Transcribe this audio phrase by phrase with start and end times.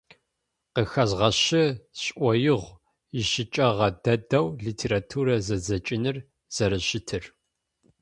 [0.73, 1.63] Къыхэзгъэщы
[1.99, 2.75] сшӏоигъу
[3.19, 6.17] ищыкӏэгъэ дэдэу литературэ зэдзэкӏыныр
[6.55, 7.23] зэрэщытыр.